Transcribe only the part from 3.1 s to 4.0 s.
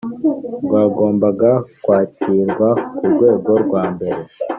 rwego rwa